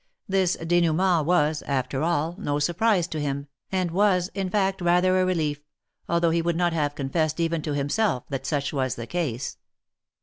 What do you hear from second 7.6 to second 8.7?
to himself that